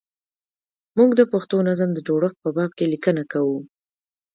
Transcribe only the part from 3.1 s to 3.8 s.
کوو.